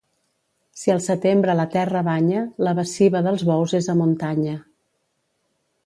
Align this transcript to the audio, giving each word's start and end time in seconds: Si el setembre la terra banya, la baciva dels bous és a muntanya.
Si 0.83 0.93
el 0.93 1.01
setembre 1.07 1.55
la 1.59 1.67
terra 1.75 2.03
banya, 2.09 2.41
la 2.69 2.73
baciva 2.83 3.25
dels 3.29 3.47
bous 3.53 3.79
és 3.83 3.95
a 3.95 3.97
muntanya. 4.03 4.59